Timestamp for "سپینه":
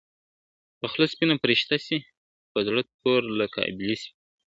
1.13-1.35